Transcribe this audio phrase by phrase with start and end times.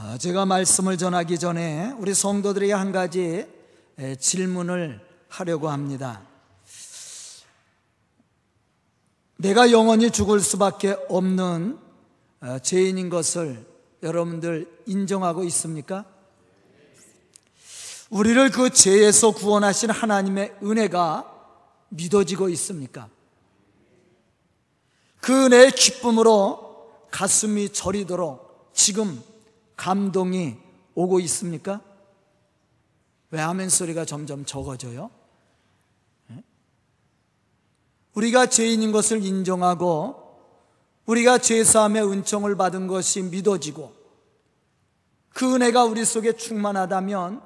[0.00, 3.48] 아, 제가 말씀을 전하기 전에 우리 성도들에게 한 가지
[4.20, 6.22] 질문을 하려고 합니다.
[9.38, 11.80] 내가 영원히 죽을 수밖에 없는
[12.40, 13.66] 어, 죄인인 것을
[14.04, 16.04] 여러분들 인정하고 있습니까?
[18.08, 21.28] 우리를 그 죄에서 구원하신 하나님의 은혜가
[21.88, 23.08] 믿어지고 있습니까?
[25.20, 29.20] 그 은혜의 기쁨으로 가슴이 저리도록 지금
[29.78, 30.56] 감동이
[30.94, 31.80] 오고 있습니까?
[33.30, 35.10] 왜 아멘 소리가 점점 적어져요?
[36.32, 36.42] 예?
[38.14, 40.28] 우리가 죄인인 것을 인정하고
[41.06, 43.94] 우리가 죄사함의 은총을 받은 것이 믿어지고
[45.30, 47.40] 그 은혜가 우리 속에 충만하다면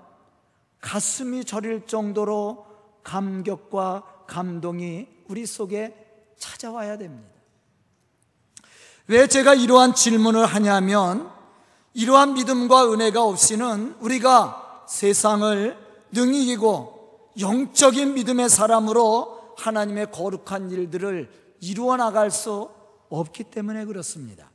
[0.81, 2.67] 가슴이 저릴 정도로
[3.05, 5.95] 감격과 감동이 우리 속에
[6.39, 7.29] 찾아와야 됩니다.
[9.07, 11.32] 왜 제가 이러한 질문을 하냐면
[11.95, 15.77] 이러한 믿음과 은혜가 없이는 우리가 세상을
[16.13, 22.71] 능히 이기고 영적인 믿음의 사람으로 하나님의 거룩한 일들을 이루어 나갈 수
[23.09, 24.51] 없기 때문에 그렇습니다.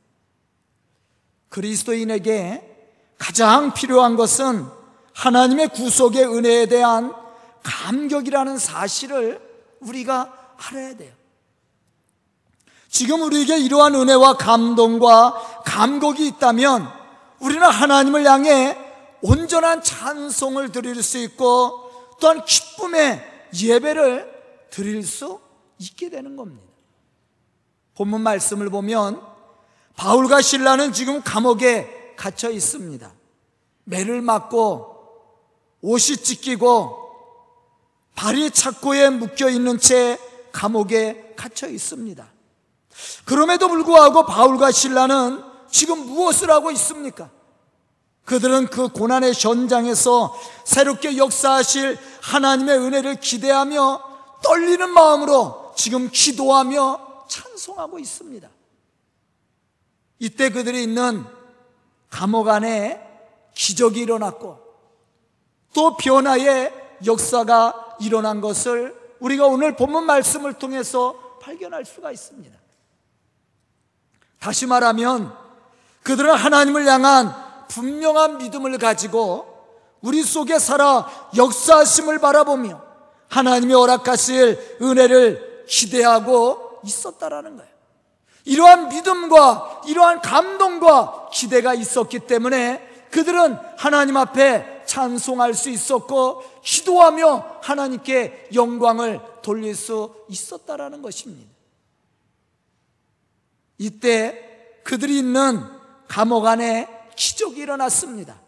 [1.48, 2.76] 그리스도인에게
[3.18, 4.66] 가장 필요한 것은
[5.14, 7.12] 하나님의 구속의 은혜에 대한
[7.62, 9.40] 감격이라는 사실을
[9.80, 11.12] 우리가 알아야 돼요.
[12.88, 16.97] 지금 우리에게 이러한 은혜와 감동과 감격이 있다면
[17.40, 18.76] 우리는 하나님을 향해
[19.20, 23.22] 온전한 찬송을 드릴 수 있고 또한 기쁨의
[23.54, 25.40] 예배를 드릴 수
[25.78, 26.66] 있게 되는 겁니다.
[27.94, 29.20] 본문 말씀을 보면
[29.96, 33.12] 바울과 신라는 지금 감옥에 갇혀 있습니다.
[33.84, 34.96] 매를 맞고
[35.80, 37.08] 옷이 찢기고
[38.14, 40.18] 발이 착고에 묶여 있는 채
[40.52, 42.26] 감옥에 갇혀 있습니다.
[43.24, 47.30] 그럼에도 불구하고 바울과 신라는 지금 무엇을 하고 있습니까?
[48.24, 54.02] 그들은 그 고난의 현장에서 새롭게 역사하실 하나님의 은혜를 기대하며
[54.42, 58.48] 떨리는 마음으로 지금 기도하며 찬송하고 있습니다.
[60.18, 61.24] 이때 그들이 있는
[62.10, 63.00] 감옥 안에
[63.54, 64.58] 기적이 일어났고
[65.72, 66.72] 또 변화의
[67.06, 72.58] 역사가 일어난 것을 우리가 오늘 본문 말씀을 통해서 발견할 수가 있습니다.
[74.38, 75.47] 다시 말하면
[76.08, 77.34] 그들은 하나님을 향한
[77.68, 79.46] 분명한 믿음을 가지고
[80.00, 82.82] 우리 속에 살아 역사하심을 바라보며
[83.28, 87.70] 하나님이 허락하실 은혜를 기대하고 있었다라는 거예요.
[88.46, 98.48] 이러한 믿음과 이러한 감동과 기대가 있었기 때문에 그들은 하나님 앞에 찬송할 수 있었고 기도하며 하나님께
[98.54, 101.52] 영광을 돌릴 수 있었다라는 것입니다.
[103.76, 105.77] 이때 그들이 있는
[106.08, 108.40] 감옥 안에 기적이 일어났습니다.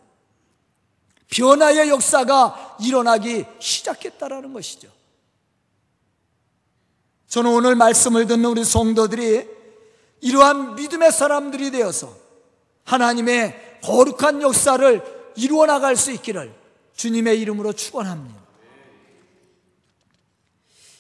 [1.29, 4.89] 변화의 역사가 일어나기 시작했다라는 것이죠.
[7.29, 9.49] 저는 오늘 말씀을 듣는 우리 성도들이
[10.21, 12.13] 이러한 믿음의 사람들이 되어서
[12.85, 16.53] 하나님의 거룩한 역사를 이루어 나갈 수 있기를
[16.97, 18.41] 주님의 이름으로 축원합니다.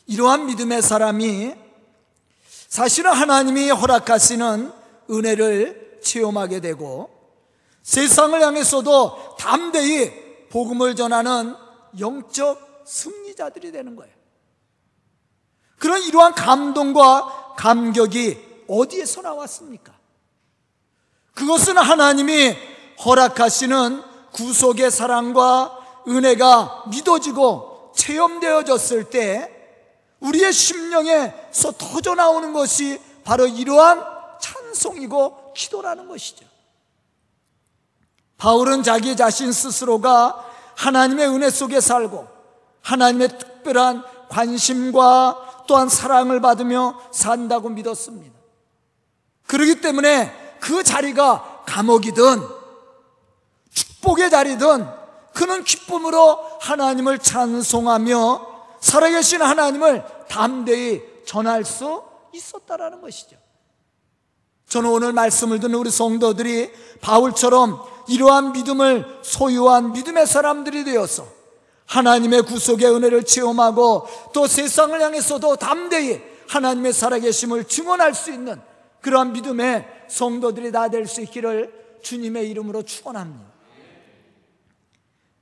[0.06, 1.54] 이러한 믿음의 사람이
[2.68, 4.72] 사실은 하나님이 허락하시는
[5.10, 7.10] 은혜를 체험하게 되고
[7.82, 11.54] 세상을 향해서도 담대히 복음을 전하는
[11.98, 14.12] 영적 승리자들이 되는 거예요.
[15.78, 19.92] 그런 이러한 감동과 감격이 어디에서 나왔습니까?
[21.34, 22.54] 그것은 하나님이
[23.04, 29.56] 허락하시는 구속의 사랑과 은혜가 믿어지고 체험되어졌을 때
[30.20, 34.04] 우리의 심령에서 터져 나오는 것이 바로 이러한
[34.40, 36.46] 찬송이고 기도라는 것이죠.
[38.36, 40.46] 바울은 자기 자신 스스로가
[40.76, 42.26] 하나님의 은혜 속에 살고
[42.82, 48.38] 하나님의 특별한 관심과 또한 사랑을 받으며 산다고 믿었습니다.
[49.46, 52.40] 그러기 때문에 그 자리가 감옥이든
[53.72, 54.86] 축복의 자리든
[55.34, 58.50] 그는 기쁨으로 하나님을 찬송하며
[58.80, 63.36] 살아계신 하나님을 담대히 전할 수 있었다라는 것이죠.
[64.70, 66.70] 저는 오늘 말씀을 듣는 우리 성도들이
[67.00, 71.26] 바울처럼 이러한 믿음을 소유한 믿음의 사람들이 되어서
[71.86, 78.60] 하나님의 구속의 은혜를 체험하고 또 세상을 향해서도 담대히 하나님의 살아계심을 증언할 수 있는
[79.00, 83.50] 그러한 믿음의 성도들이 다 될 수 있기를 주님의 이름으로 축원합니다.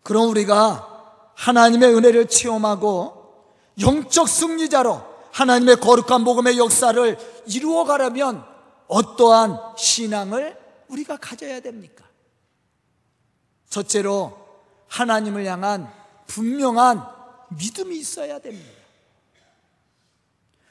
[0.03, 3.45] 그럼 우리가 하나님의 은혜를 체험하고
[3.79, 5.03] 영적 승리자로
[5.33, 8.48] 하나님의 거룩한 복음의 역사를 이루어 가려면
[8.89, 10.59] 어떠한 신앙을
[10.89, 12.05] 우리가 가져야 됩니까?
[13.69, 14.37] 첫째로
[14.89, 15.93] 하나님을 향한
[16.27, 17.05] 분명한
[17.51, 18.79] 믿음이 있어야 됩니다.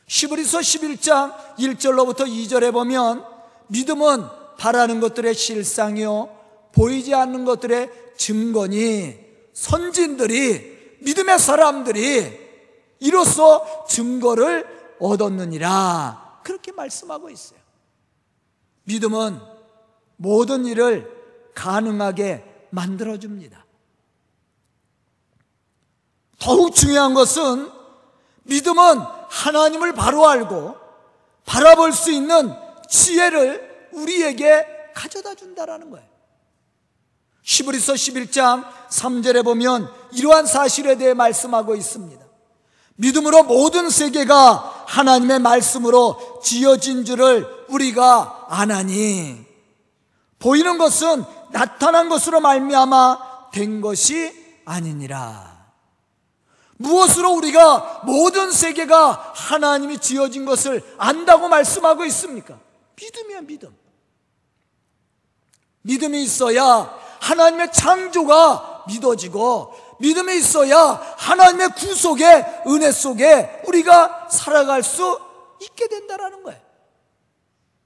[0.07, 3.25] 시브리서 11장 1절로부터 2절에 보면
[3.67, 4.25] 믿음은
[4.57, 6.35] 바라는 것들의 실상이요
[6.73, 9.19] 보이지 않는 것들의 증거니
[9.53, 12.47] 선진들이 믿음의 사람들이
[12.99, 17.66] 이로써 증거를 얻었느니라 그렇게 말씀하고 있어요.
[18.87, 19.39] 믿음은
[20.15, 21.11] 모든 일을
[21.53, 23.65] 가능하게 만들어줍니다.
[26.39, 27.69] 더욱 중요한 것은
[28.43, 28.99] 믿음은
[29.29, 30.75] 하나님을 바로 알고
[31.45, 32.53] 바라볼 수 있는
[32.89, 36.07] 지혜를 우리에게 가져다 준다라는 거예요.
[37.43, 42.25] 시브리서 11장 3절에 보면 이러한 사실에 대해 말씀하고 있습니다.
[42.95, 49.45] 믿음으로 모든 세계가 하나님의 말씀으로 지어진 줄을 우리가 아나니
[50.39, 55.57] 보이는 것은 나타난 것으로 말미암아 된 것이 아니니라.
[56.77, 62.59] 무엇으로 우리가 모든 세계가 하나님이 지어진 것을 안다고 말씀하고 있습니까?
[62.95, 63.75] 믿음이야, 믿음.
[65.81, 75.19] 믿음이 있어야 하나님의 창조가 믿어지고 믿음이 있어야 하나님의 구속의 은혜 속에 우리가 살아갈 수
[75.61, 76.66] 있게 된다라는 거예요.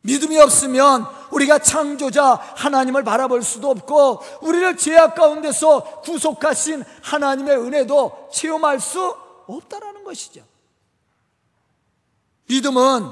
[0.01, 8.79] 믿음이 없으면 우리가 창조자 하나님을 바라볼 수도 없고 우리를 죄악 가운데서 구속하신 하나님의 은혜도 체험할
[8.79, 9.15] 수
[9.47, 10.43] 없다라는 것이죠.
[12.47, 13.09] 믿음은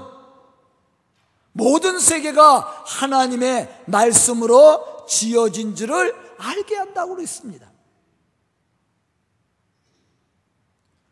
[1.54, 7.70] 모든 세계가 하나님의 말씀으로 지어진 줄을 알게 한다고 그랬습니다.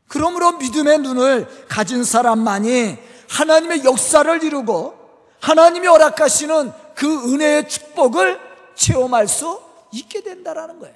[0.07, 2.97] 그러므로 믿음의 눈을 가진 사람만이
[3.30, 4.96] 하나님의 역사를 이루고
[5.39, 8.39] 하나님이 허락하시는 그 은혜의 축복을
[8.75, 9.61] 체험할 수
[9.91, 10.95] 있게 된다라는 거예요.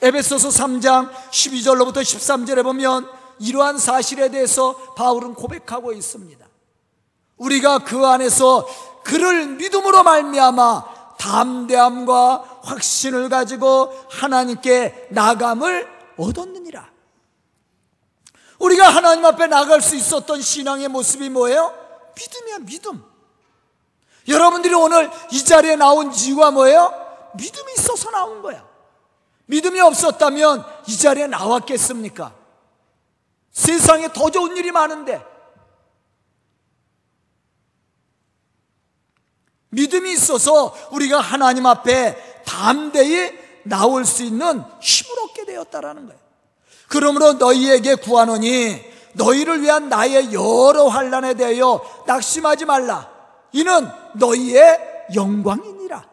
[0.00, 3.08] 에베소서 3장 12절로부터 13절에 보면
[3.40, 6.46] 이러한 사실에 대해서 바울은 고백하고 있습니다.
[7.36, 8.66] 우리가 그 안에서
[9.04, 16.88] 그를 믿음으로 말미암아 담대함과 확신을 가지고 하나님께 나감을 얻었느니라.
[18.58, 21.87] 우리가 하나님 앞에 나갈 수 있었던 신앙의 모습이 뭐예요?
[22.18, 23.04] 믿음이야, 믿음.
[24.26, 26.92] 여러분들이 오늘 이 자리에 나온 이유가 뭐예요?
[27.34, 28.66] 믿음이 있어서 나온 거야.
[29.46, 32.34] 믿음이 없었다면 이 자리에 나왔겠습니까?
[33.52, 35.24] 세상에 더 좋은 일이 많은데.
[39.70, 46.20] 믿음이 있어서 우리가 하나님 앞에 담대히 나올 수 있는 힘을 얻게 되었다라는 거예요.
[46.88, 53.10] 그러므로 너희에게 구하노니 너희를 위한 나의 여러 환란에 대하여 낙심하지 말라.
[53.52, 56.08] 이는 너희의 영광이니라.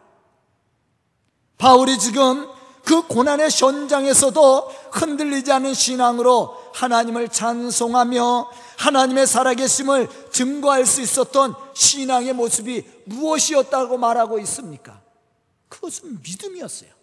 [1.57, 2.47] 바울이 지금
[2.85, 12.85] 그 고난의 현장에서도 흔들리지 않는 신앙으로 하나님을 찬송하며 하나님의 살아계심을 증거할 수 있었던 신앙의 모습이
[13.05, 15.01] 무엇이었다고 말하고 있습니까?
[15.67, 16.94] 그것은 믿음이었어요.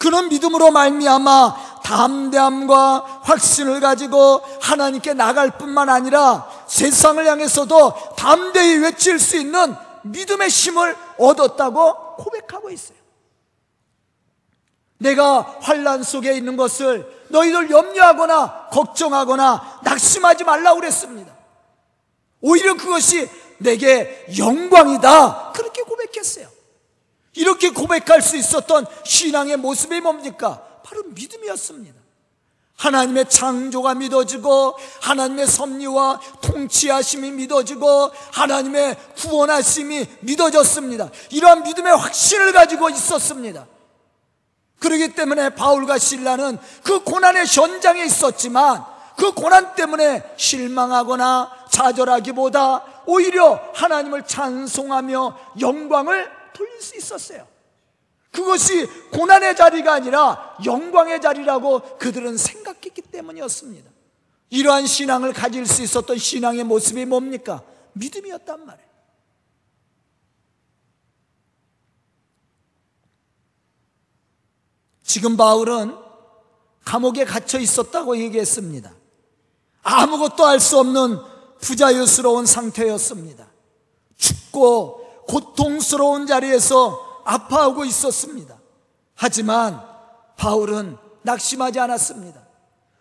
[0.00, 9.36] 그런 믿음으로 말미암아 담대함과 확신을 가지고 하나님께 나갈 뿐만 아니라 세상을 향해서도 담대히 외칠 수
[9.36, 12.96] 있는 믿음의 힘을 얻었다고 고백하고 있어요.
[14.96, 21.30] 내가 환란 속에 있는 것을 너희들 염려하거나 걱정하거나 낙심하지 말라고 그랬습니다.
[22.40, 25.52] 오히려 그것이 내게 영광이다.
[25.52, 26.48] 그렇게 고백했어요.
[27.34, 30.62] 이렇게 고백할 수 있었던 신앙의 모습이 뭡니까?
[30.84, 32.00] 바로 믿음이었습니다.
[32.76, 41.10] 하나님의 창조가 믿어지고 하나님의 섭리와 통치하심이 믿어지고 하나님의 구원하심이 믿어졌습니다.
[41.30, 43.66] 이러한 믿음의 확신을 가지고 있었습니다.
[44.78, 48.82] 그러기 때문에 바울과 신라는 그 고난의 현장에 있었지만
[49.16, 57.46] 그 고난 때문에 실망하거나 좌절하기보다 오히려 하나님을 찬송하며 영광을 돌릴 수 있었어요.
[58.30, 63.90] 그것이 고난의 자리가 아니라 영광의 자리라고 그들은 생각했기 때문이었습니다.
[64.50, 67.62] 이러한 신앙을 가질 수 있었던 신앙의 모습이 뭡니까?
[67.94, 68.90] 믿음이었단 말이에요.
[75.02, 75.96] 지금 바울은
[76.84, 78.94] 감옥에 갇혀 있었다고 얘기했습니다.
[79.82, 81.18] 아무것도 알 수 없는
[81.60, 83.50] 부자유스러운 상태였습니다.
[84.16, 84.99] 춥고
[85.30, 88.58] 고통스러운 자리에서 아파하고 있었습니다.
[89.14, 89.80] 하지만
[90.36, 92.40] 바울은 낙심하지 않았습니다.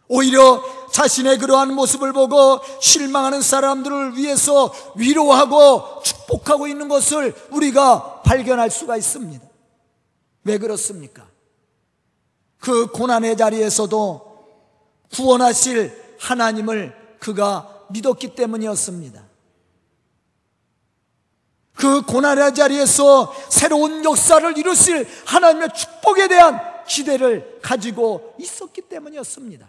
[0.08, 8.98] 오히려 자신의 그러한 모습을 보고 실망하는 사람들을 위해서 위로하고 축복하고 있는 것을 우리가 발견할 수가
[8.98, 9.48] 있습니다.
[10.44, 11.28] 왜 그렇습니까?
[12.60, 14.30] 그 고난의 자리에서도
[15.14, 19.29] 구원하실 하나님을 그가 믿었기 때문이었습니다.
[21.80, 29.66] 그 고난의 자리에서 새로운 역사를 이루실 하나님의 축복에 대한 기대를 가지고 있었기 때문이었습니다.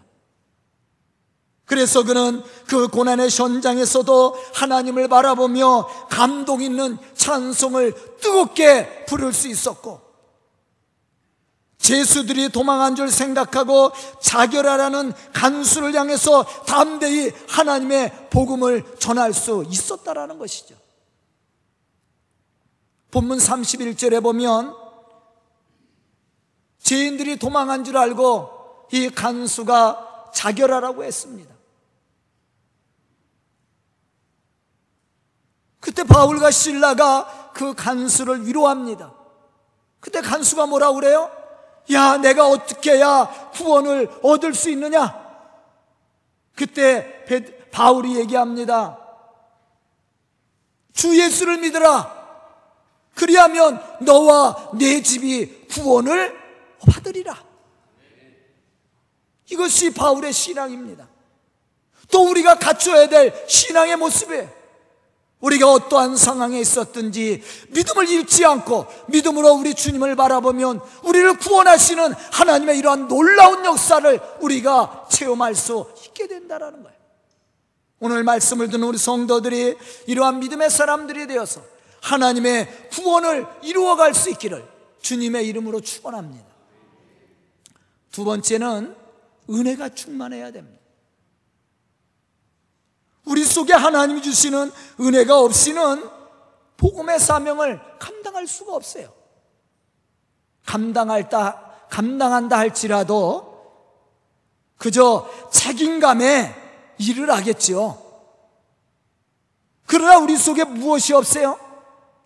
[1.63, 10.01] 그래서 그는 그 고난의 현장에서도 하나님을 바라보며 감동 있는 찬송을 뜨겁게 부를 수 있었고
[11.77, 20.80] 제수들이 도망한 줄 생각하고 자결하라는 간수를 향해서 담대히 하나님의 복음을 전할 수 있었다라는 것이죠.
[23.11, 24.75] 본문 31절에 보면
[26.79, 31.53] 죄인들이 도망한 줄 알고 이 간수가 자결하라고 했습니다.
[35.79, 39.13] 그때 바울과 신라가 그 간수를 위로합니다.
[39.99, 41.29] 그때 간수가 뭐라 그래요?
[41.91, 45.19] 야, 내가 어떻게 해야 구원을 얻을 수 있느냐?
[46.55, 47.25] 그때
[47.71, 48.97] 바울이 얘기합니다.
[50.93, 52.20] 주 예수를 믿으라.
[53.15, 56.35] 그리하면 너와 내 집이 구원을
[56.91, 57.43] 받으리라.
[59.49, 61.09] 이것이 바울의 신앙입니다.
[62.09, 64.61] 또 우리가 갖춰야 될 신앙의 모습이에요.
[65.41, 73.07] 우리가 어떠한 상황에 있었든지 믿음을 잃지 않고 믿음으로 우리 주님을 바라보면 우리를 구원하시는 하나님의 이러한
[73.07, 77.01] 놀라운 역사를 우리가 체험할 수 있게 된다는 거예요.
[77.99, 79.77] 오늘 말씀을 듣는 우리 성도들이
[80.07, 81.61] 이러한 믿음의 사람들이 되어서
[82.01, 84.67] 하나님의 구원을 이루어갈 수 있기를
[85.01, 86.45] 주님의 이름으로 축원합니다.
[88.11, 88.95] 두 번째는
[89.49, 90.81] 은혜가 충만해야 됩니다.
[93.25, 96.09] 우리 속에 하나님이 주시는 은혜가 없이는
[96.77, 99.13] 복음의 사명을 감당할 수가 없어요.
[100.65, 103.51] 감당할다, 감당한다 할지라도
[104.77, 106.55] 그저 책임감에
[106.97, 108.01] 일을 하겠지요.
[109.85, 111.70] 그러나 우리 속에 무엇이 없어요?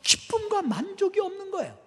[0.06, 1.78] 기쁨과 만족이 없는 거예요.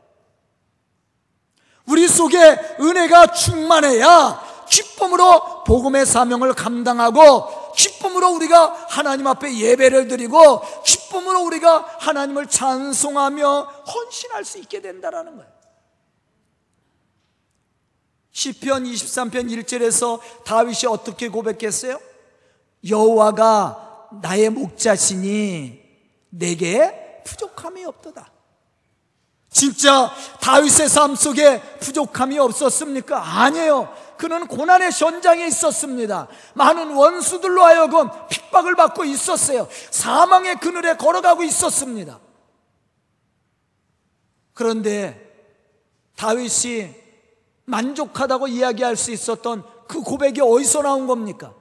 [1.87, 2.37] 우리 속에
[2.81, 12.49] 은혜가 충만해야 기쁨으로 복음의 사명을 감당하고 기쁨으로 우리가 하나님 앞에 예배를 드리고 기쁨으로 우리가 하나님을
[12.49, 15.51] 찬송하며 헌신할 수 있게 된다라는 거예요.
[18.33, 21.99] 시편 23편 1절에서 다윗이 어떻게 고백했어요?
[22.89, 25.83] 여호와가 나의 목자시니
[26.31, 28.33] 내게 부족함이 없도다.
[29.51, 33.43] 진짜 다윗의 삶 속에 부족함이 없었습니까?
[33.43, 33.95] 아니에요.
[34.17, 36.29] 그는 고난의 현장에 있었습니다.
[36.55, 39.69] 많은 원수들로 하여금 핍박을 받고 있었어요.
[39.91, 42.21] 사망의 그늘에 걸어가고 있었습니다.
[44.55, 45.25] 그런데
[46.17, 46.95] 다윗이
[47.65, 51.55] 만족하다고 이야기할 수 있었던 그 고백이 어디서 나온 겁니까?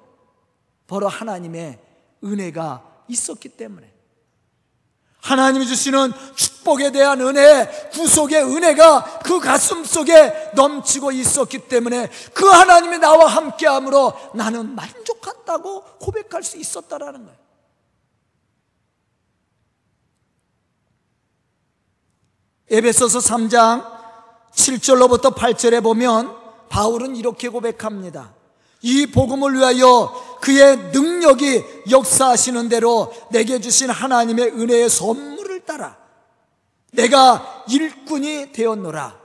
[0.88, 1.79] 바로 하나님의
[2.24, 3.97] 은혜가 있었기 때문에.
[5.21, 13.00] 하나님이 주시는 축복에 대한 은혜, 구속의 은혜가 그 가슴 속에 넘치고 있었기 때문에 그 하나님이
[13.00, 17.38] 나와 함께함으로 나는 만족한다고 고백할 수 있었다라는 거예요.
[22.69, 23.97] 에베소서 3장
[24.53, 26.36] 7절로부터 8절에 보면
[26.69, 28.37] 바울은 이렇게 고백합니다.
[28.88, 35.98] 이 복음을 위하여 그의 능력이 역사하시는 대로 내게 주신 하나님의 은혜의 선물을 따라
[36.94, 39.20] 내가 일꾼이 되었노라.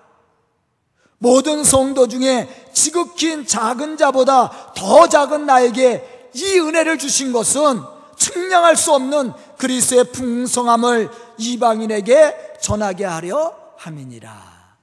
[1.18, 7.82] 모든 성도 중에 지극히 작은 자보다 더 작은 나에게 이 은혜를 주신 것은
[8.16, 14.76] 측량할 수 없는 그리스의 풍성함을 이방인에게 전하게 하려 함이니라.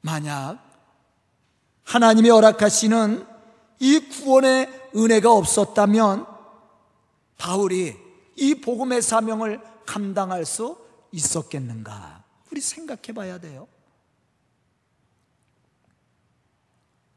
[0.00, 0.65] 만약
[1.86, 3.24] 하나님이 허락하시는
[3.78, 6.26] 이 구원의 은혜가 없었다면
[7.38, 7.96] 바울이
[8.34, 10.76] 이 복음의 사명을 감당할 수
[11.12, 12.24] 있었겠는가?
[12.50, 13.68] 우리 생각해 봐야 돼요.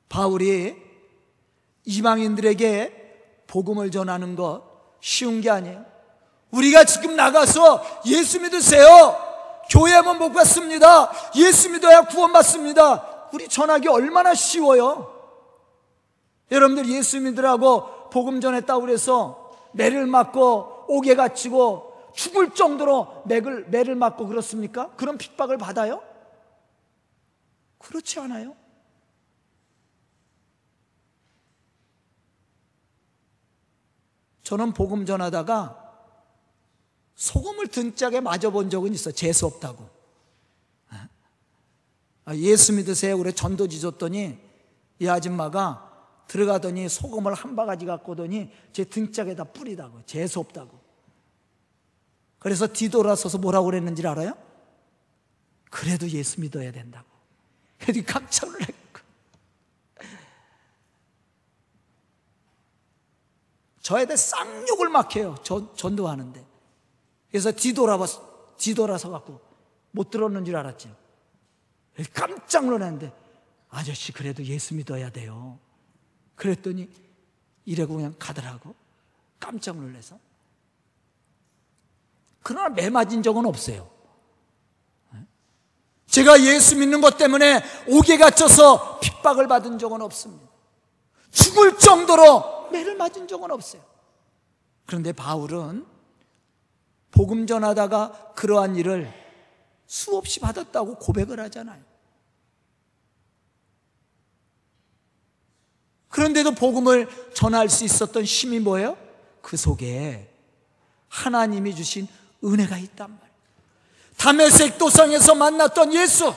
[0.08, 0.76] 바울이
[1.86, 4.64] 이방인들에게 복음을 전하는 것
[5.02, 5.84] 쉬운 게 아니에요.
[6.52, 9.18] 우리가 지금 나가서 예수 믿으세요.
[9.72, 11.12] 교회만 못 갔습니다.
[11.36, 13.19] 예수 믿어야 구원받습니다.
[13.34, 15.16] 우리 전하기 얼마나 쉬워요.
[16.52, 24.28] 여러분들 예수 믿으라고 복음 전했다고 그래서 매를 맞고 옥에 갇히고 죽을 정도로 매를, 매를 맞고
[24.28, 24.90] 그렇습니까?
[24.96, 26.02] 그런 핍박을 받아요?
[27.78, 28.56] 그렇지 않아요?
[34.44, 35.90] 저는 복음 전하다가
[37.16, 39.12] 소금을 등짝에 맞아 본 적은 있어.
[39.12, 39.99] 재수 없다고.
[42.30, 43.18] 아, 예수 믿으세요.
[43.18, 44.38] 그래 전도지 줬더니
[45.00, 45.90] 이 아줌마가
[46.28, 50.80] 들어가더니 소금을 한 바가지 갖고 오더니 제 등짝에다 뿌리다고 재수 없다고.
[52.38, 54.34] 그래서 뒤돌아서서 뭐라고 그랬는지 알아요?
[55.72, 57.08] 그래도 예수 믿어야 된다고.
[57.80, 59.00] 그래서 깜짝 놀랐고
[63.82, 65.34] 저에 대해 쌍욕을 막 해요.
[65.42, 66.46] 전, 전도하는데.
[67.32, 68.06] 그래서 뒤돌아봐
[68.58, 69.42] 뒤돌아서 갖고
[69.90, 71.09] 못 들었는 줄 알았죠
[72.14, 73.12] 깜짝 놀랐는데
[73.70, 75.60] 아저씨 그래도 예수 믿어야 돼요
[76.36, 76.90] 그랬더니
[77.66, 78.74] 이래고 그냥 가더라고.
[79.40, 80.18] 깜짝 놀라서.
[82.42, 83.90] 그러나 매 맞은 적은 없어요.
[86.08, 90.50] 제가 예수 믿는 것 때문에 옥에 갇혀서 핍박을 받은 적은 없습니다.
[91.30, 93.84] 죽을 정도로 매를 맞은 적은 없어요.
[94.88, 95.86] 그런데 바울은
[97.12, 99.14] 복음 전하다가 그러한 일을
[99.90, 101.84] 수없이 받았다고 고백을 하잖아요.
[106.10, 108.96] 그런데도 복음을 전할 수 있었던 힘이 뭐예요?
[109.42, 110.32] 그 속에
[111.08, 112.08] 하나님이 주신
[112.44, 113.30] 은혜가 있단 말이에요.
[114.16, 116.36] 담에색 도상에서 만났던 예수.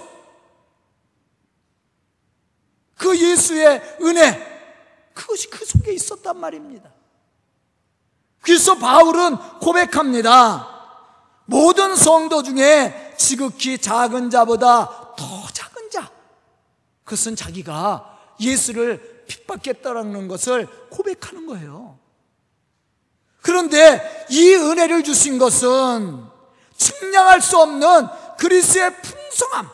[2.96, 4.50] 그 예수의 은혜.
[5.12, 6.90] 그것이 그 속에 있었단 말입니다.
[8.40, 10.72] 그래서 바울은 고백합니다.
[11.44, 16.10] 모든 성도 중에 지극히 작은 자보다 더 작은 자.
[17.04, 21.98] 그것은 자기가 예수를 핍박했다라는 것을 고백하는 거예요.
[23.40, 26.24] 그런데 이 은혜를 주신 것은
[26.76, 28.06] 측량할 수 없는
[28.38, 29.68] 그리스의 풍성함,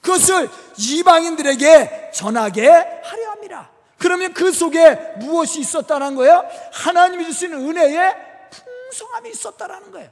[0.00, 0.48] 그것을
[0.78, 3.70] 이방인들에게 전하게 하려 함이라.
[3.98, 6.44] 그러면 그 속에 무엇이 있었다는 거예요?
[6.72, 8.16] 하나님이 주신 은혜의
[8.50, 10.10] 풍성함이 있었다는 거예요.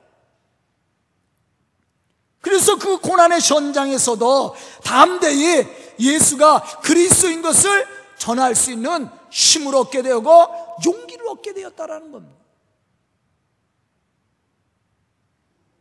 [2.41, 4.55] 그래서 그 고난의 현장에서도
[4.85, 5.67] 담대히
[5.99, 7.87] 예수가 그리스인 것을
[8.17, 10.49] 전할 수 있는 힘을 얻게 되고
[10.85, 12.39] 용기를 얻게 되었다라는 겁니다.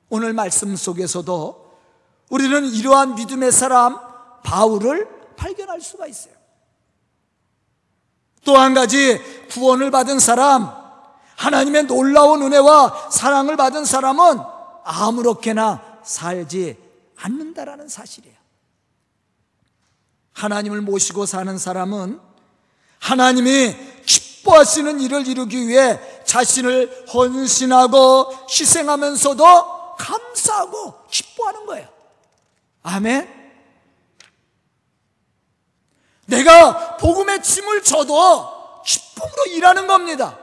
[0.10, 1.68] 오늘 말씀 속에서도
[2.30, 4.00] 우리는 이러한 믿음의 사람
[4.44, 6.34] 바울을 발견할 수가 있어요.
[8.46, 9.20] 또 한 가지
[9.52, 10.72] 구원을 받은 사람,
[11.36, 14.40] 하나님의 놀라운 은혜와 사랑을 받은 사람은
[14.86, 16.78] 아무렇게나 살지
[17.18, 18.36] 않는다라는 사실이에요.
[20.34, 22.20] 하나님을 모시고 사는 사람은
[23.00, 31.90] 하나님이 기뻐하시는 일을 이루기 위해 자신을 헌신하고 희생하면서도 감사하고 기뻐하는 거예요.
[32.84, 33.36] 아멘.
[36.28, 40.38] 내가 복음의 짐을 져도 기쁨으로 일하는 겁니다.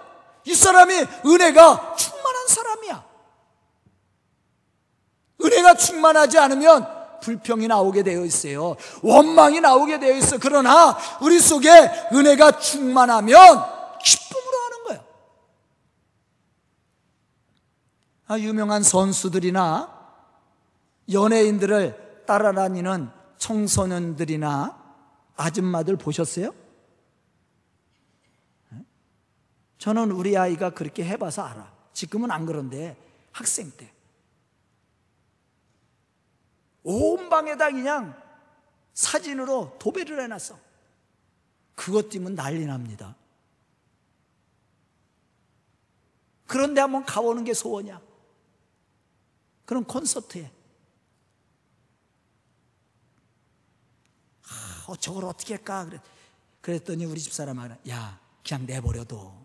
[0.44, 3.04] 이 사람이 은혜가 충만한 사람이야.
[5.44, 6.88] 은혜가 충만하지 않으면
[7.20, 8.76] 불평이 나오게 되어 있어요.
[9.02, 10.38] 원망이 나오게 되어 있어.
[10.38, 11.68] 그러나 우리 속에
[12.12, 13.34] 은혜가 충만하면
[14.02, 15.04] 기쁨으로 하는 거예요.
[18.26, 19.90] 아, 유명한 선수들이나
[21.12, 24.78] 연예인들을 따라다니는 청소년들이나
[25.36, 26.52] 아줌마들 보셨어요?
[29.78, 31.70] 저는 우리 아이가 그렇게 해봐서 알아.
[31.92, 32.96] 지금은 안 그런데
[33.32, 33.93] 학생 때.
[36.84, 38.22] 온 방에다 그냥
[38.92, 40.58] 사진으로 도배를 해놨어.
[41.74, 43.16] 그것 때문에 난리 납니다.
[46.46, 48.00] 그런데 한번 가보는 게 소원이야.
[49.64, 50.52] 그런 콘서트에.
[54.46, 55.86] 아, 어, 저걸 어떻게 할까?
[55.86, 56.00] 그랬,
[56.60, 59.44] 그랬더니 우리 집사람 하나, 야, 그냥 내버려둬.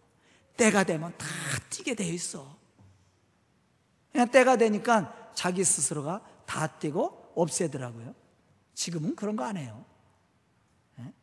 [0.58, 1.26] 때가 되면 다
[1.70, 2.58] 뛰게 돼 있어.
[4.12, 8.14] 그냥 때가 되니까 자기 스스로가 다 뛰고 없애더라고요.
[8.74, 9.86] 지금은 그런 거 안 해요.
[11.00, 11.14] 예?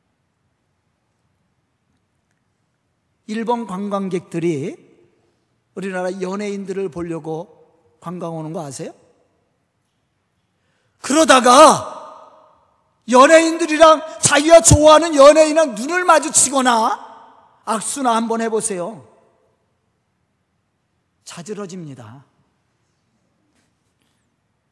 [3.26, 4.84] 일본 관광객들이
[5.74, 8.92] 우리나라 연예인들을 보려고 관광 오는 거 아세요?
[11.00, 11.94] 그러다가
[13.08, 19.06] 연예인들이랑 자기가 좋아하는 연예인이랑 눈을 마주치거나 악수나 한번 해보세요.
[21.24, 22.24] 자지러집니다.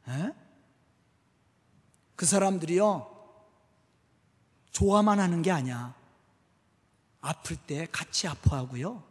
[0.07, 0.33] 에?
[2.15, 3.11] 그 사람들이요,
[4.71, 5.93] 좋아만 하는 게 아니야.
[7.21, 9.03] 아플 때 같이 아파하고요.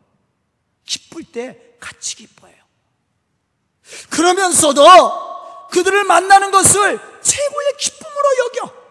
[0.84, 2.62] 기쁠 때 같이 기뻐해요.
[4.10, 4.82] 그러면서도
[5.70, 8.84] 그들을 만나는 것을 최고의 기쁨으로 여겨.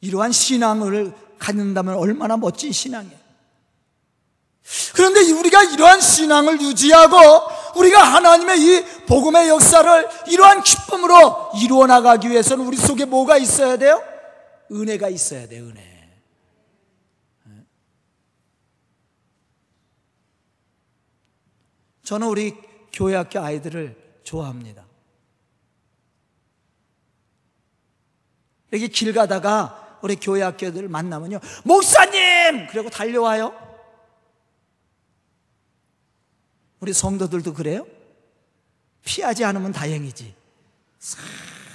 [0.00, 3.22] 이러한 신앙을 갖는다면 얼마나 멋진 신앙이에요.
[4.94, 7.16] 그런데 우리가 이러한 신앙을 유지하고
[7.76, 14.02] 우리가 하나님의 이 복음의 역사를 이러한 기쁨으로 이루어 나가기 위해서는 우리 속에 뭐가 있어야 돼요?
[14.70, 15.92] 은혜가 있어야 돼, 은혜.
[22.04, 22.54] 저는 우리
[22.92, 24.84] 교회 학교 아이들을 좋아합니다.
[28.72, 31.38] 여기 길 가다가 우리 교회 학교들 만나면요.
[31.64, 32.66] 목사님!
[32.68, 33.61] 그리고 달려와요.
[36.82, 37.86] 우리 성도들도 그래요?
[39.04, 40.34] 피하지 않으면 다행이지.
[40.98, 41.20] 싹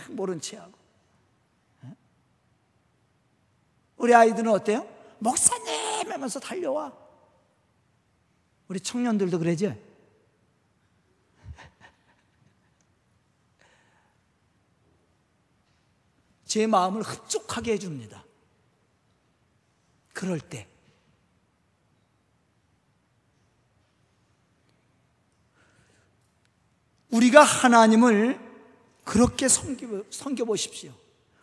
[0.09, 0.77] 모른 채 하고.
[3.95, 4.85] 우리 아이들은 어때요?
[5.19, 6.11] 목사님!
[6.11, 6.91] 하면서 달려와.
[8.67, 9.73] 우리 청년들도 그러지?
[16.43, 18.25] 제 마음을 흡족하게 해줍니다.
[20.11, 20.67] 그럴 때.
[27.17, 28.39] 우리가 하나님을
[29.03, 30.91] 그렇게 섬겨, 섬겨 보십시오.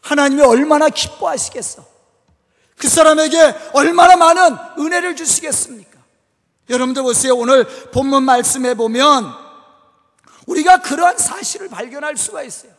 [0.01, 1.85] 하나님이 얼마나 기뻐하시겠어.
[2.77, 5.99] 그 사람에게 얼마나 많은 은혜를 주시겠습니까?
[6.69, 7.35] 여러분들 보세요.
[7.35, 9.33] 오늘 본문 말씀해 보면
[10.47, 12.73] 우리가 그러한 사실을 발견할 수가 있어요.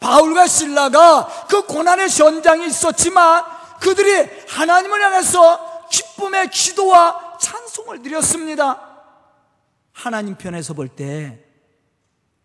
[0.00, 3.44] 바울과 신라가 그 고난의 현장에 있었지만
[3.80, 8.80] 그들이 하나님을 향해서 기쁨의 기도와 찬송을 드렸습니다.
[9.92, 11.47] 하나님 편에서 볼 때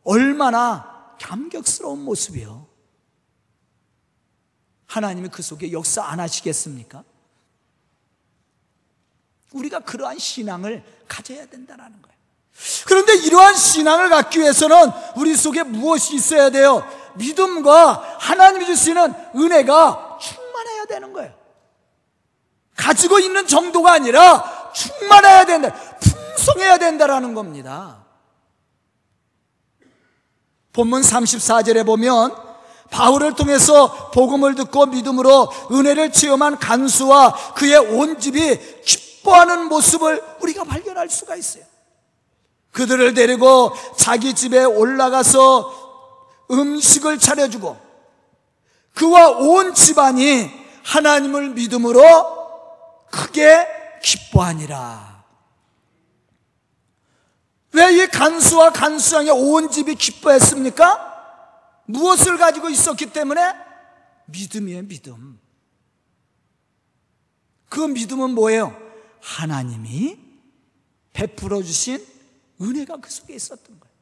[0.04, 2.68] 얼마나 감격스러운 모습이요.
[4.88, 7.04] 하나님이 그 속에 역사 안 하시겠습니까?
[9.54, 12.14] 우리가 그러한 신앙을 가져야 된다는 거예요.
[12.86, 16.88] 그런데 이러한 신앙을 갖기 위해서는 우리 속에 무엇이 있어야 돼요?
[17.16, 21.34] 믿음과 하나님이 주시는 은혜가 충만해야 되는 거예요.
[22.76, 25.74] 가지고 있는 정도가 아니라 충만해야 된다.
[26.00, 28.03] 풍성해야 된다라는 겁니다.
[30.74, 32.36] 본문 34절에 보면
[32.90, 41.10] 바울을 통해서 복음을 듣고 믿음으로 은혜를 체험한 간수와 그의 온 집이 기뻐하는 모습을 우리가 발견할
[41.10, 41.64] 수가 있어요.
[42.72, 45.84] 그들을 데리고 자기 집에 올라가서
[46.52, 47.78] 음식을 차려주고
[48.96, 50.52] 그와 온 집안이
[50.84, 52.04] 하나님을 믿음으로
[53.10, 53.68] 크게
[54.04, 55.13] 기뻐하니라.
[57.74, 61.12] 왜 이 간수와 간수장의 온 집이 기뻐했습니까?
[61.86, 63.42] 무엇을 가지고 있었기 때문에?
[64.26, 65.40] 믿음이에요, 믿음.
[67.70, 68.76] 그 믿음은 뭐예요?
[69.22, 70.18] 하나님이
[71.14, 72.06] 베풀어 주신
[72.62, 73.94] 은혜가 그 속에 있었던 거예요.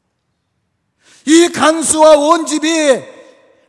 [1.27, 3.01] 이 간수와 온 집이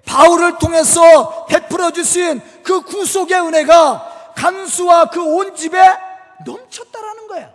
[0.05, 5.79] 바울을 통해서 베풀어 주신 그 구속의 은혜가 간수와 그 온 집에
[6.45, 7.55] 넘쳤다라는 거야.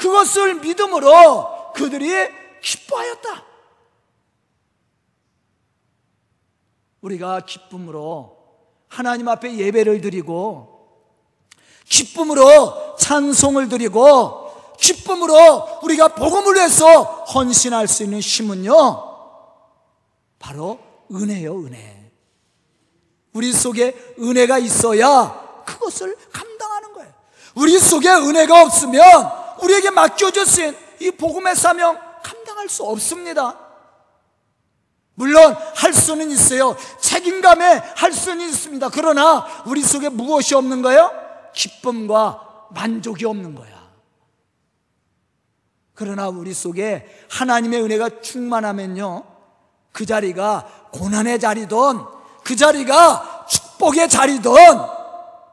[0.00, 2.10] 그것을 믿음으로 그들이
[2.62, 3.44] 기뻐하였다.
[7.02, 8.36] 우리가 기쁨으로
[8.88, 10.80] 하나님 앞에 예배를 드리고
[11.88, 18.74] 기쁨으로 찬송을 드리고 기쁨으로 우리가 복음을 위해서 헌신할 수 있는 힘은요,
[20.38, 20.78] 바로
[21.12, 22.10] 은혜요, 은혜.
[23.32, 27.12] 우리 속에 은혜가 있어야 그것을 감당하는 거예요.
[27.54, 33.58] 우리 속에 은혜가 없으면 우리에게 맡겨주신 이 복음의 사명 감당할 수 없습니다.
[35.14, 36.76] 물론 할 수는 있어요.
[37.00, 38.88] 책임감에 할 수는 있습니다.
[38.90, 41.12] 그러나 우리 속에 무엇이 없는 거예요?
[41.54, 43.80] 기쁨과 만족이 없는 거야.
[45.94, 49.24] 그러나 우리 속에 하나님의 은혜가 충만하면요.
[49.92, 51.76] 그 자리가 고난의 자리든
[52.44, 54.52] 그 자리가 축복의 자리든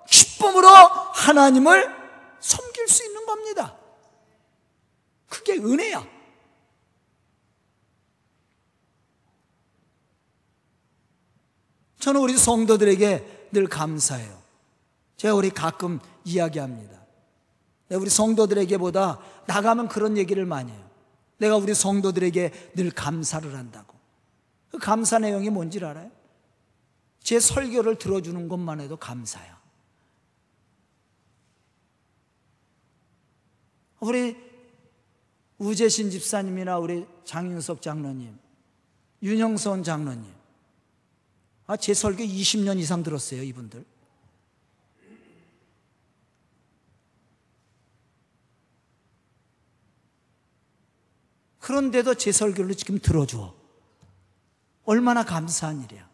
[0.10, 1.93] 기쁨으로 하나님을
[2.39, 3.77] 섬길 수 있는 겁니다.
[5.38, 6.08] 그게 은혜야.
[12.00, 14.41] 저는 우리 성도들에게 늘 감사해요.
[15.17, 17.06] 제가 우리 가끔 이야기합니다.
[17.91, 20.89] 우리 성도들에게보다 나가면 그런 얘기를 많이 해요.
[21.38, 23.95] 내가 우리 성도들에게 늘 감사를 한다고.
[24.71, 26.12] 그 감사 내용이 뭔지 알아요?
[27.21, 29.58] 제 설교를 들어주는 것만 해도 감사야.
[34.00, 34.46] 우리
[35.60, 38.38] 우재신 집사님이나 우리 장윤석 장로님,
[39.24, 40.32] 윤영선 장로님.
[41.65, 43.84] 아, 제 설교 20년 이상 들었어요, 이분들.
[51.60, 53.54] 그런데도 제 설교를 지금 들어줘.
[54.86, 56.08] 얼마나 감사한 일이야.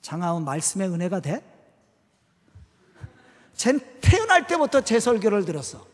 [0.00, 1.51] 장하은 말씀의 은혜가 돼?
[3.54, 5.86] 쟨 태어날 때부터 제 설교를 들었어.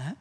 [0.00, 0.14] 에?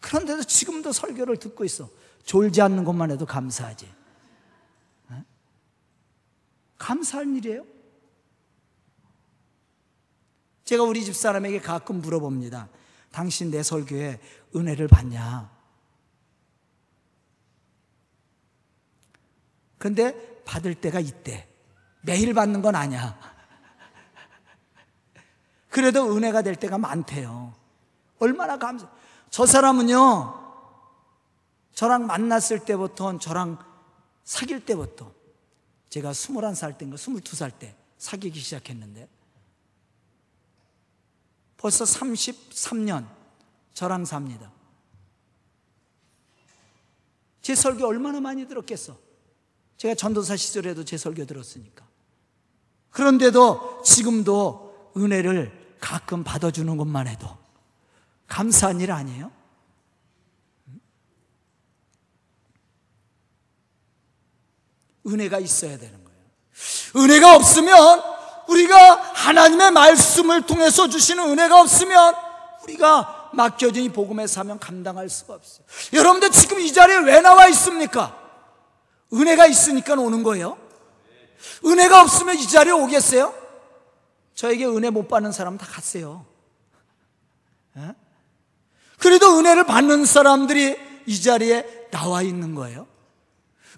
[0.00, 1.88] 그런데도 지금도 설교를 듣고 있어.
[2.24, 3.86] 졸지 않는 것만 해도 감사하지.
[5.12, 5.24] 에?
[6.78, 7.64] 감사할 일이에요?
[10.64, 12.68] 제가 우리 집 사람에게 가끔 물어봅니다.
[13.10, 14.20] 당신 내 설교에
[14.54, 15.50] 은혜를 받냐?
[19.78, 21.49] 근데 받을 때가 있대.
[22.02, 23.18] 매일 받는 건 아니야.
[25.68, 27.54] 그래도 은혜가 될 때가 많대요.
[28.18, 28.90] 얼마나 감사.
[29.30, 30.40] 저 사람은요,
[31.72, 33.58] 저랑 만났을 때부터, 저랑
[34.24, 35.12] 사귈 때부터,
[35.88, 39.08] 제가 21살 때인가 22살 때 사귀기 시작했는데,
[41.56, 43.06] 벌써 33년
[43.74, 44.50] 저랑 삽니다.
[47.42, 48.98] 제 설교 얼마나 많이 들었겠어?
[49.76, 51.89] 제가 전도사 시절에도 제 설교 들었으니까.
[52.90, 57.28] 그런데도 지금도 은혜를 가끔 받아주는 것만 해도
[58.26, 59.30] 감사한 일 아니에요?
[65.06, 66.20] 은혜가 있어야 되는 거예요.
[66.96, 68.02] 은혜가 없으면
[68.48, 72.14] 우리가 하나님의 말씀을 통해서 주시는 은혜가 없으면
[72.64, 75.64] 우리가 맡겨진 이 복음의 사명 감당할 수가 없어요.
[75.92, 78.18] 여러분들 지금 이 자리에 왜 나와 있습니까?
[79.12, 80.58] 은혜가 있으니까 오는 거예요.
[81.64, 83.34] 은혜가 없으면 이 자리에 오겠어요?
[84.34, 86.24] 저에게 은혜 못 받는 사람 다 갔어요.
[87.76, 87.92] 에?
[88.98, 92.86] 그래도 은혜를 받는 사람들이 이 자리에 나와 있는 거예요.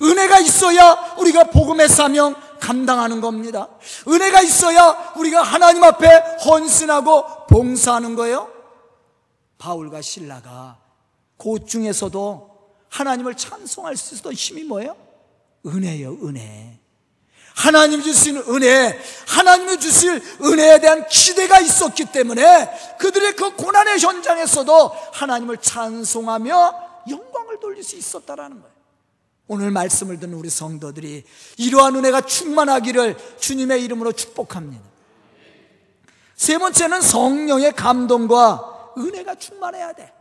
[0.01, 3.69] 은혜가 있어야 우리가 복음의 사명 감당하는 겁니다.
[4.09, 6.07] 은혜가 있어야 우리가 하나님 앞에
[6.45, 8.51] 헌신하고 봉사하는 거예요.
[9.59, 10.79] 바울과 신라가
[11.37, 12.53] 그 중에서도
[12.89, 14.97] 하나님을 찬송할 수 있었던 힘이 뭐예요?
[15.67, 16.82] 은혜요, 은혜.
[17.55, 25.59] 하나님 주신 은혜, 하나님이 주실 은혜에 대한 기대가 있었기 때문에 그들의 그 고난의 현장에서도 하나님을
[25.59, 26.75] 찬송하며
[27.11, 28.73] 영광을 돌릴 수 있었다라는 거예요.
[29.49, 31.25] 오늘 말씀을 듣는 우리 성도들이
[31.59, 34.83] 이러한 은혜가 충만하기를 주님의 이름으로 축복합니다.
[36.35, 40.13] 세 번째는 성령의 감동과 은혜가 충만해야 돼.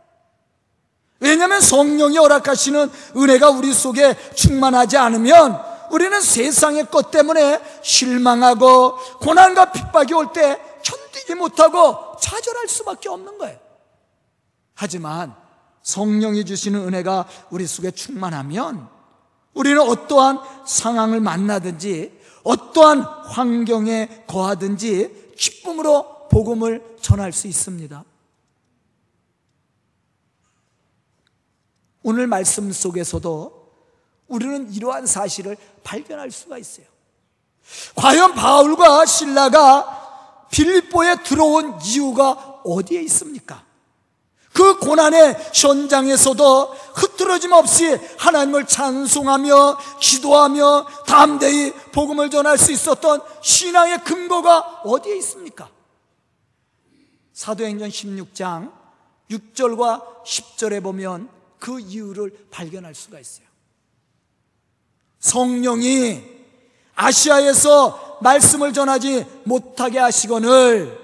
[1.18, 10.14] 왜냐하면 성령이 허락하시는 은혜가 우리 속에 충만하지 않으면 우리는 세상의 것 때문에 실망하고 고난과 핍박이
[10.14, 13.58] 올 때 견디지 못하고 좌절할 수밖에 없는 거예요.
[14.74, 15.34] 하지만
[15.82, 18.88] 성령이 주시는 은혜가 우리 속에 충만하면
[19.52, 28.02] 우리는 어떠한 상황을 만나든지 어떠한 환경에 거하든지 기쁨으로 복음을 전할 수 있습니다.
[32.02, 33.61] 오늘 말씀 속에서도
[34.32, 36.86] 우리는 이러한 사실을 발견할 수가 있어요.
[37.94, 42.30] 과연 바울과 신라가 빌립보에 들어온 이유가
[42.64, 43.62] 어디에 있습니까?
[44.54, 46.64] 그 고난의 현장에서도
[46.94, 55.68] 흐트러짐 없이 하나님을 찬송하며 기도하며 담대히 복음을 전할 수 있었던 신앙의 근거가 어디에 있습니까?
[57.32, 58.72] 사도행전 16장
[59.30, 63.51] 6절과 10절에 보면 그 이유를 발견할 수가 있어요.
[65.22, 66.20] 성령이
[66.94, 71.00] 아시아에서 말씀을 전하지 못하게 하시거늘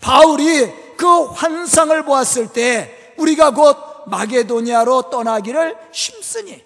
[0.00, 6.64] 바울이 그 환상을 보았을 때 우리가 곧 마게도니아로 떠나기를 힘쓰니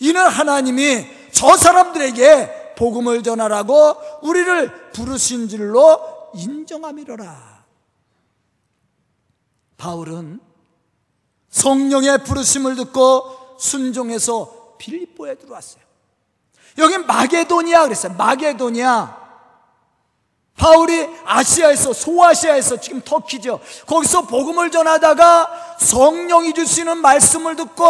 [0.00, 6.00] 이는 하나님이 저 사람들에게 복음을 전하라고 우리를 부르신 줄로
[6.34, 7.64] 인정함이로라.
[9.76, 10.40] 바울은
[11.50, 15.83] 성령의 부르심을 듣고 순종해서 빌립보에 들어왔어요.
[16.78, 18.14] 여기 마게도니아 그랬어요.
[18.16, 19.24] 마게도니아.
[20.56, 23.60] 바울이 아시아에서 소아시아에서 지금 터키죠.
[23.86, 27.84] 거기서 복음을 전하다가 성령이 주시는 말씀을 듣고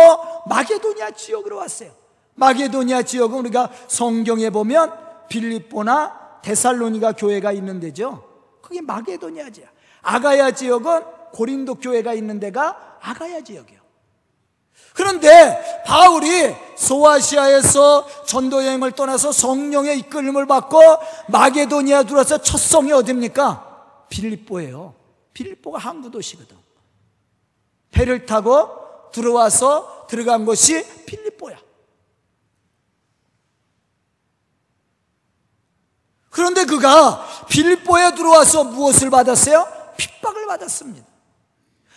[0.47, 1.91] 마게도니아 지역으로 왔어요.
[2.35, 4.93] 마게도니아 지역은 우리가 성경에 보면
[5.29, 8.25] 빌립보나 데살로니가 교회가 있는 데죠.
[8.61, 9.69] 그게 마게도니아 지역.
[10.03, 13.84] 아가야 지역은 고린도 교회가 있는 데가 아가야 지역이에요.
[14.95, 20.81] 그런데 바울이 소아시아에서 전도 여행을 떠나서 성령의 이끌림을 받고
[21.29, 24.07] 마게도니아 들어와서 첫 성이 어딥니까?
[24.09, 24.95] 빌립보예요.
[25.33, 26.57] 빌립보가 항구 도시거든.
[27.91, 31.59] 배를 타고 들어와서 들어간 곳이 빌립보야.
[36.31, 39.67] 그런데 그가 빌립보에 들어와서 무엇을 받았어요?
[39.97, 41.05] 핍박을 받았습니다.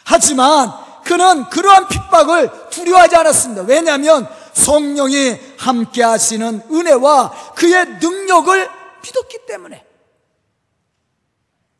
[0.03, 3.61] 하지만 그는 그러한 핍박을 두려워하지 않았습니다.
[3.63, 8.69] 왜냐하면 성령이 함께 하시는 은혜와 그의 능력을
[9.01, 9.85] 믿었기 때문에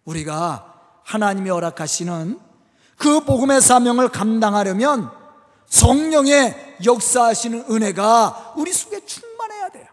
[0.06, 2.40] 우리가 하나님이 허락하시는
[2.98, 5.12] 그 복음의 사명을 감당하려면
[5.68, 9.86] 성령의 역사하시는 은혜가 우리 속에 충만해야 돼요.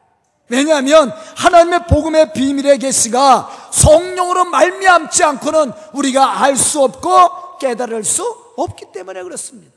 [0.49, 8.87] 왜냐하면 하나님의 복음의 비밀의 계시가 성령으로 말미암지 않고는 우리가 알 수 없고 깨달을 수 없기
[8.93, 9.73] 때문에 그렇습니다.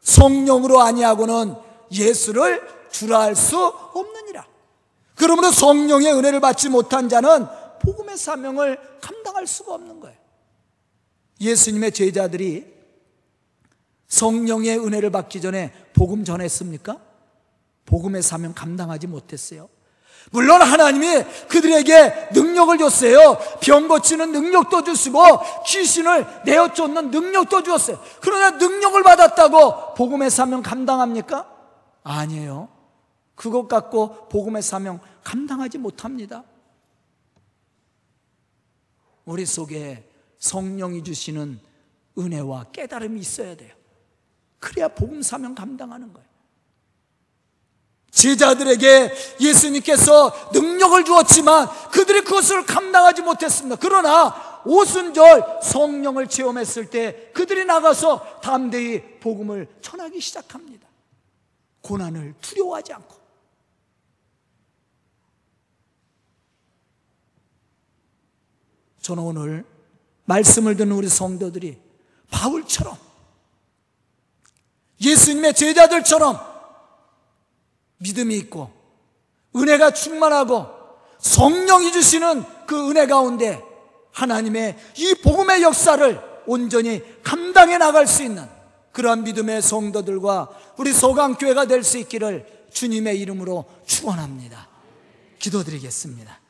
[0.00, 1.54] 성령으로 아니하고는
[1.90, 4.46] 예수를 주라 할 수 없느니라.
[5.16, 7.46] 그러므로 성령의 은혜를 받지 못한 자는
[7.80, 10.16] 복음의 사명을 감당할 수가 없는 거예요.
[11.40, 12.72] 예수님의 제자들이
[14.08, 17.00] 성령의 은혜를 받기 전에 복음 전했습니까?
[17.86, 19.68] 복음의 사명 감당하지 못했어요.
[20.30, 23.38] 물론 하나님이 그들에게 능력을 줬어요.
[23.60, 25.22] 병 고치는 능력도 주시고
[25.66, 28.00] 귀신을 내어 쫓는 능력도 주었어요.
[28.20, 31.50] 그러나 능력을 받았다고 복음의 사명 감당합니까?
[32.02, 32.68] 아니에요.
[33.34, 36.44] 그것 갖고 복음의 사명 감당하지 못합니다.
[39.24, 40.08] 우리 속에
[40.38, 41.60] 성령이 주시는
[42.18, 43.74] 은혜와 깨달음이 있어야 돼요.
[44.58, 46.28] 그래야 복음 사명 감당하는 거예요.
[48.14, 53.76] 제자들에게 예수님께서 능력을 주었지만 그들이 그것을 감당하지 못했습니다.
[53.80, 60.88] 그러나 오순절 성령을 체험했을 때 그들이 나가서 담대히 복음을 전하기 시작합니다.
[61.82, 63.14] 고난을 두려워하지 않고.
[69.02, 69.66] 저는 오늘
[70.24, 71.78] 말씀을 듣는 우리 성도들이
[72.30, 72.96] 바울처럼
[74.98, 76.53] 예수님의 제자들처럼
[77.98, 78.70] 믿음이 있고
[79.56, 80.66] 은혜가 충만하고
[81.18, 83.62] 성령이 주시는 그 은혜 가운데
[84.12, 88.46] 하나님의 이 복음의 역사를 온전히 감당해 나갈 수 있는
[88.92, 94.68] 그러한 믿음의 성도들과 우리 소강교회가 될 수 있기를 주님의 이름으로 축원합니다.
[95.38, 96.40] 기도드리겠습니다.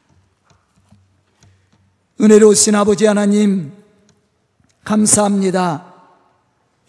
[2.20, 3.72] 은혜로우신 아버지 하나님
[4.84, 5.92] 감사합니다.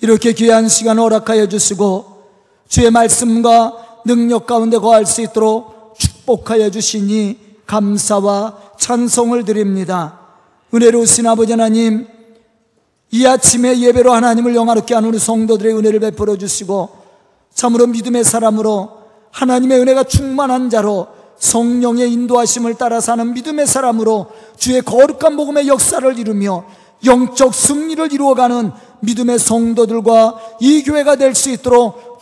[0.01, 2.29] 이렇게 귀한 시간 허락하여 주시고
[2.67, 10.19] 주의 말씀과 능력 가운데 거할 수 있도록 축복하여 주시니 감사와 찬송을 드립니다.
[10.73, 12.07] 은혜로우신 아버지 하나님
[13.11, 16.89] 이 아침에 예배로 하나님을 영화롭게 하는 우리 성도들의 은혜를 베풀어 주시고
[17.53, 18.89] 참으로 믿음의 사람으로
[19.31, 26.65] 하나님의 은혜가 충만한 자로 성령의 인도하심을 따라 사는 믿음의 사람으로 주의 거룩한 복음의 역사를 이루며
[27.05, 32.21] 영적 승리를 이루어가는 믿음의 성도들과 이 교회가 될 수 있도록